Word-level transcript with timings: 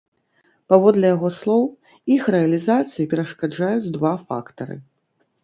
Паводле 0.73 1.11
яго 1.15 1.29
слоў, 1.39 1.61
іх 2.15 2.23
рэалізацыі 2.37 3.07
перашкаджаюць 3.13 3.93
два 3.99 4.17
фактары. 4.27 4.81